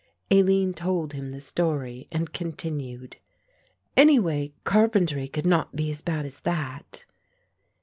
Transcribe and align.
Aline 0.31 0.73
told 0.73 1.13
him 1.13 1.29
the 1.29 1.39
story 1.39 2.07
and 2.11 2.33
continued; 2.33 3.17
"Anyway, 3.95 4.51
carpentry 4.63 5.27
could 5.27 5.45
not 5.45 5.75
be 5.75 5.91
as 5.91 6.01
bad 6.01 6.25
as 6.25 6.39
that." 6.39 7.05